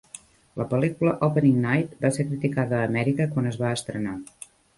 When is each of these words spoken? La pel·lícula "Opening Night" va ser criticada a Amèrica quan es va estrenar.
La 0.61 0.65
pel·lícula 0.69 1.13
"Opening 1.27 1.59
Night" 1.65 1.93
va 2.07 2.11
ser 2.15 2.25
criticada 2.31 2.77
a 2.79 2.89
Amèrica 2.91 3.29
quan 3.37 3.53
es 3.53 3.61
va 3.61 3.71
estrenar. 3.79 4.17